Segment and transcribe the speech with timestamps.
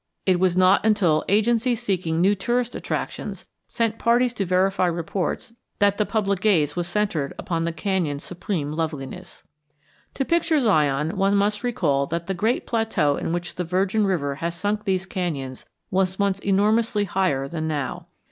[0.25, 5.99] It was not until agencies seeking new tourist attractions sent parties to verify reports that
[5.99, 9.43] the public gaze was centred upon the canyon's supreme loveliness.
[10.15, 14.37] To picture Zion one must recall that the great plateau in which the Virgin River
[14.37, 18.07] has sunk these canyons was once enormously higher than now.